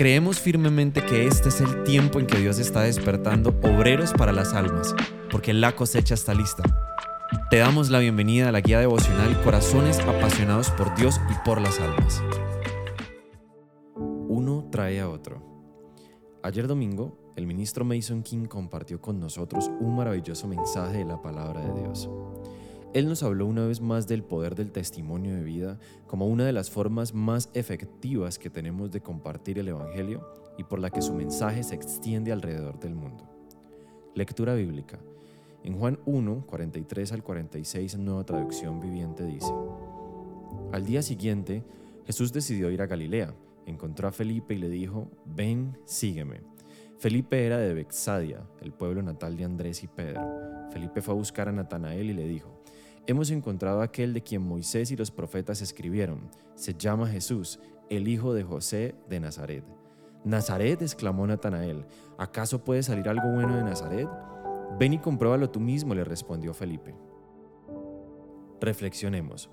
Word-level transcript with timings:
Creemos 0.00 0.40
firmemente 0.40 1.04
que 1.04 1.26
este 1.26 1.50
es 1.50 1.60
el 1.60 1.84
tiempo 1.84 2.18
en 2.20 2.26
que 2.26 2.38
Dios 2.38 2.58
está 2.58 2.80
despertando 2.80 3.50
obreros 3.62 4.14
para 4.14 4.32
las 4.32 4.54
almas, 4.54 4.94
porque 5.30 5.52
la 5.52 5.76
cosecha 5.76 6.14
está 6.14 6.32
lista. 6.32 6.62
Te 7.50 7.58
damos 7.58 7.90
la 7.90 7.98
bienvenida 7.98 8.48
a 8.48 8.52
la 8.52 8.62
guía 8.62 8.80
devocional 8.80 9.38
Corazones 9.42 10.00
apasionados 10.00 10.70
por 10.70 10.96
Dios 10.96 11.20
y 11.30 11.34
por 11.44 11.60
las 11.60 11.78
almas. 11.80 12.22
Uno 13.94 14.70
trae 14.72 15.00
a 15.00 15.08
otro. 15.10 15.42
Ayer 16.42 16.66
domingo, 16.66 17.34
el 17.36 17.46
ministro 17.46 17.84
Mason 17.84 18.22
King 18.22 18.46
compartió 18.46 19.02
con 19.02 19.20
nosotros 19.20 19.70
un 19.80 19.96
maravilloso 19.96 20.48
mensaje 20.48 20.96
de 20.96 21.04
la 21.04 21.20
palabra 21.20 21.60
de 21.60 21.78
Dios. 21.78 22.08
Él 22.92 23.08
nos 23.08 23.22
habló 23.22 23.46
una 23.46 23.66
vez 23.66 23.80
más 23.80 24.08
del 24.08 24.24
poder 24.24 24.56
del 24.56 24.72
testimonio 24.72 25.36
de 25.36 25.44
vida 25.44 25.78
como 26.08 26.26
una 26.26 26.44
de 26.44 26.52
las 26.52 26.70
formas 26.70 27.14
más 27.14 27.48
efectivas 27.54 28.36
que 28.36 28.50
tenemos 28.50 28.90
de 28.90 29.00
compartir 29.00 29.60
el 29.60 29.68
Evangelio 29.68 30.26
y 30.58 30.64
por 30.64 30.80
la 30.80 30.90
que 30.90 31.00
su 31.00 31.14
mensaje 31.14 31.62
se 31.62 31.76
extiende 31.76 32.32
alrededor 32.32 32.80
del 32.80 32.96
mundo. 32.96 33.28
Lectura 34.16 34.54
bíblica. 34.54 34.98
En 35.62 35.78
Juan 35.78 36.00
1, 36.04 36.46
43 36.48 37.12
al 37.12 37.22
46 37.22 37.94
en 37.94 38.04
nueva 38.04 38.24
traducción 38.24 38.80
viviente 38.80 39.24
dice, 39.24 39.52
Al 40.72 40.84
día 40.84 41.02
siguiente, 41.02 41.62
Jesús 42.06 42.32
decidió 42.32 42.72
ir 42.72 42.82
a 42.82 42.86
Galilea, 42.86 43.34
encontró 43.66 44.08
a 44.08 44.12
Felipe 44.12 44.54
y 44.54 44.58
le 44.58 44.68
dijo, 44.68 45.08
ven, 45.24 45.78
sígueme. 45.84 46.40
Felipe 47.00 47.46
era 47.46 47.56
de 47.56 47.72
Bexadia, 47.72 48.46
el 48.60 48.72
pueblo 48.72 49.00
natal 49.00 49.34
de 49.34 49.44
Andrés 49.44 49.82
y 49.82 49.86
Pedro. 49.86 50.20
Felipe 50.70 51.00
fue 51.00 51.14
a 51.14 51.16
buscar 51.16 51.48
a 51.48 51.52
Natanael 51.52 52.10
y 52.10 52.12
le 52.12 52.28
dijo, 52.28 52.62
Hemos 53.06 53.30
encontrado 53.30 53.80
a 53.80 53.84
aquel 53.84 54.12
de 54.12 54.22
quien 54.22 54.42
Moisés 54.42 54.90
y 54.90 54.96
los 54.96 55.10
profetas 55.10 55.62
escribieron. 55.62 56.30
Se 56.56 56.74
llama 56.74 57.08
Jesús, 57.08 57.58
el 57.88 58.06
hijo 58.06 58.34
de 58.34 58.42
José 58.42 58.94
de 59.08 59.18
Nazaret. 59.18 59.64
Nazaret, 60.24 60.82
exclamó 60.82 61.26
Natanael, 61.26 61.86
¿acaso 62.18 62.62
puede 62.62 62.82
salir 62.82 63.08
algo 63.08 63.32
bueno 63.32 63.56
de 63.56 63.64
Nazaret? 63.64 64.08
Ven 64.78 64.92
y 64.92 64.98
compruébalo 64.98 65.48
tú 65.48 65.58
mismo, 65.58 65.94
le 65.94 66.04
respondió 66.04 66.52
Felipe. 66.52 66.94
Reflexionemos. 68.60 69.48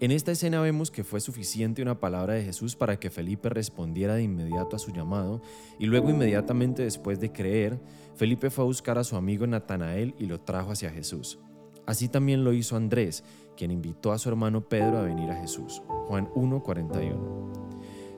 En 0.00 0.12
esta 0.12 0.32
escena 0.32 0.62
vemos 0.62 0.90
que 0.90 1.04
fue 1.04 1.20
suficiente 1.20 1.82
una 1.82 2.00
palabra 2.00 2.32
de 2.32 2.42
Jesús 2.42 2.74
para 2.74 2.98
que 2.98 3.10
Felipe 3.10 3.50
respondiera 3.50 4.14
de 4.14 4.22
inmediato 4.22 4.74
a 4.74 4.78
su 4.78 4.92
llamado 4.92 5.42
y 5.78 5.84
luego 5.84 6.08
inmediatamente 6.08 6.82
después 6.82 7.20
de 7.20 7.32
creer, 7.32 7.78
Felipe 8.16 8.48
fue 8.48 8.64
a 8.64 8.66
buscar 8.66 8.96
a 8.96 9.04
su 9.04 9.16
amigo 9.16 9.46
Natanael 9.46 10.14
y 10.18 10.24
lo 10.24 10.40
trajo 10.40 10.72
hacia 10.72 10.88
Jesús. 10.88 11.38
Así 11.84 12.08
también 12.08 12.44
lo 12.44 12.54
hizo 12.54 12.76
Andrés, 12.76 13.24
quien 13.58 13.70
invitó 13.70 14.12
a 14.12 14.18
su 14.18 14.30
hermano 14.30 14.66
Pedro 14.66 14.96
a 14.96 15.02
venir 15.02 15.30
a 15.30 15.38
Jesús. 15.38 15.82
Juan 16.06 16.30
1:41. 16.34 17.52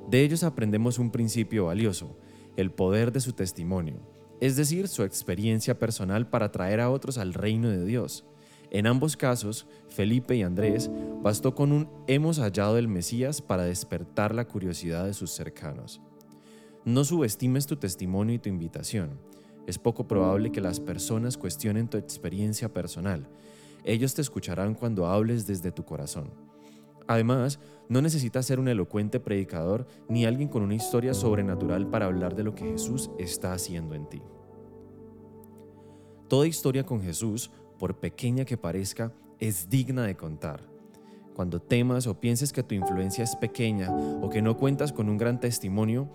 De 0.09 0.23
ellos 0.23 0.45
aprendemos 0.45 1.01
un 1.01 1.11
principio 1.11 1.67
valioso, 1.67 2.17
el 2.57 2.71
poder 2.71 3.11
de 3.11 3.19
su 3.19 3.33
testimonio, 3.33 3.97
es 4.41 4.55
decir, 4.55 4.87
su 4.87 5.03
experiencia 5.03 5.81
personal 5.81 6.31
para 6.31 6.53
traer 6.53 6.81
a 6.81 6.91
otros 6.91 7.19
al 7.19 7.35
reino 7.35 7.71
de 7.71 7.85
Dios. 7.85 8.25
En 8.75 8.87
ambos 8.87 9.19
casos, 9.19 9.67
Felipe 9.89 10.35
y 10.35 10.43
Andrés, 10.43 10.91
bastó 11.23 11.55
con 11.55 11.73
un 11.73 11.91
hemos 12.07 12.39
hallado 12.39 12.79
el 12.79 12.89
Mesías 12.89 13.43
para 13.43 13.65
despertar 13.65 14.35
la 14.35 14.49
curiosidad 14.49 15.05
de 15.05 15.13
sus 15.13 15.31
cercanos. 15.31 16.01
No 16.87 17.05
subestimes 17.05 17.67
tu 17.67 17.77
testimonio 17.77 18.35
y 18.35 18.39
tu 18.39 18.49
invitación. 18.49 19.21
Es 19.67 19.79
poco 19.79 20.09
probable 20.09 20.53
que 20.53 20.63
las 20.63 20.81
personas 20.81 21.37
cuestionen 21.37 21.87
tu 21.87 21.99
experiencia 21.99 22.73
personal. 22.73 23.29
Ellos 23.85 24.15
te 24.15 24.23
escucharán 24.23 24.73
cuando 24.73 25.07
hables 25.07 25.47
desde 25.47 25.71
tu 25.71 25.85
corazón. 25.85 26.31
Además, 27.07 27.59
no 27.91 28.01
necesitas 28.01 28.47
ser 28.47 28.59
un 28.59 28.69
elocuente 28.69 29.21
predicador 29.21 29.87
ni 30.09 30.25
alguien 30.25 30.49
con 30.49 30.63
una 30.63 30.77
historia 30.77 31.13
sobrenatural 31.13 31.91
para 31.91 32.07
hablar 32.07 32.35
de 32.35 32.45
lo 32.45 32.55
que 32.55 32.65
Jesús 32.65 33.11
está 33.19 33.53
haciendo 33.53 33.95
en 33.95 34.09
ti. 34.09 34.23
Toda 36.33 36.47
historia 36.47 36.87
con 36.87 37.03
Jesús 37.03 37.51
por 37.79 38.01
pequeña 38.01 38.47
que 38.47 38.57
parezca, 38.57 39.13
es 39.39 39.69
digna 39.69 40.07
de 40.07 40.17
contar. 40.17 40.67
Cuando 41.35 41.61
temas 41.61 42.07
o 42.07 42.19
pienses 42.19 42.55
que 42.55 42.63
tu 42.63 42.75
influencia 42.75 43.23
es 43.23 43.37
pequeña 43.37 43.91
o 43.93 44.31
que 44.31 44.41
no 44.41 44.57
cuentas 44.57 44.95
con 44.95 45.11
un 45.11 45.19
gran 45.19 45.41
testimonio, 45.41 46.09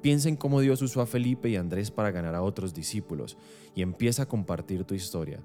piensa 0.00 0.28
en 0.28 0.36
cómo 0.36 0.60
Dios 0.60 0.80
usó 0.80 1.00
a 1.00 1.06
Felipe 1.06 1.48
y 1.48 1.56
Andrés 1.56 1.90
para 1.90 2.12
ganar 2.12 2.36
a 2.36 2.42
otros 2.42 2.72
discípulos 2.72 3.36
y 3.74 3.82
empieza 3.82 4.22
a 4.22 4.28
compartir 4.28 4.84
tu 4.84 4.94
historia. 4.94 5.42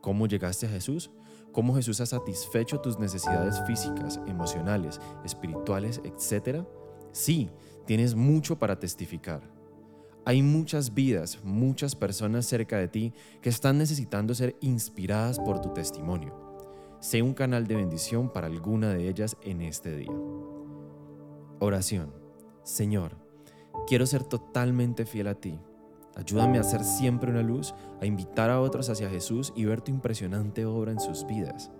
¿Cómo 0.00 0.28
llegaste 0.28 0.66
a 0.66 0.70
Jesús? 0.70 1.10
¿Cómo 1.50 1.74
Jesús 1.74 2.00
ha 2.00 2.06
satisfecho 2.06 2.78
tus 2.78 3.00
necesidades 3.00 3.60
físicas, 3.66 4.20
emocionales, 4.28 5.00
espirituales, 5.24 6.00
etcétera? 6.04 6.64
Sí, 7.10 7.50
tienes 7.84 8.14
mucho 8.14 8.56
para 8.60 8.78
testificar. 8.78 9.42
Hay 10.24 10.40
muchas 10.42 10.94
vidas, 10.94 11.40
muchas 11.42 11.96
personas 11.96 12.46
cerca 12.46 12.78
de 12.78 12.86
ti 12.86 13.12
que 13.40 13.48
están 13.48 13.78
necesitando 13.78 14.34
ser 14.34 14.56
inspiradas 14.60 15.40
por 15.40 15.60
tu 15.60 15.72
testimonio. 15.72 16.32
Sé 17.00 17.22
un 17.22 17.34
canal 17.34 17.66
de 17.66 17.74
bendición 17.74 18.32
para 18.32 18.46
alguna 18.46 18.90
de 18.90 19.08
ellas 19.08 19.36
en 19.42 19.62
este 19.62 19.96
día. 19.96 20.12
Oración. 21.58 22.12
Señor, 22.62 23.16
quiero 23.88 24.06
ser 24.06 24.22
totalmente 24.22 25.06
fiel 25.06 25.26
a 25.26 25.34
ti. 25.34 25.58
Ayúdame 26.14 26.58
a 26.58 26.62
ser 26.62 26.84
siempre 26.84 27.32
una 27.32 27.42
luz, 27.42 27.74
a 28.00 28.06
invitar 28.06 28.50
a 28.50 28.60
otros 28.60 28.90
hacia 28.90 29.10
Jesús 29.10 29.52
y 29.56 29.64
ver 29.64 29.80
tu 29.80 29.90
impresionante 29.90 30.64
obra 30.66 30.92
en 30.92 31.00
sus 31.00 31.26
vidas. 31.26 31.72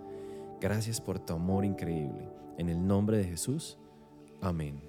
Gracias 0.59 0.99
por 0.99 1.19
tu 1.19 1.33
amor 1.33 1.63
increíble. 1.63 2.29
En 2.57 2.67
el 2.67 2.85
nombre 2.85 3.17
de 3.17 3.23
Jesús. 3.23 3.77
Amén. 4.41 4.81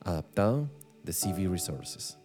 Adaptado 0.00 0.70
de 1.02 1.12
CV 1.12 1.48
Resources. 1.48 2.18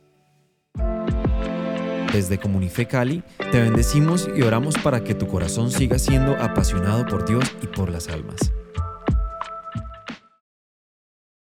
Desde 2.13 2.37
Comunife 2.37 2.85
Cali, 2.85 3.23
te 3.51 3.59
bendecimos 3.59 4.29
y 4.35 4.43
oramos 4.43 4.77
para 4.77 5.03
que 5.03 5.15
tu 5.15 5.27
corazón 5.27 5.71
siga 5.71 5.97
siendo 5.97 6.33
apasionado 6.35 7.07
por 7.07 7.27
Dios 7.27 7.43
y 7.63 7.65
por 7.65 7.89
las 7.89 8.07
almas. 8.07 8.53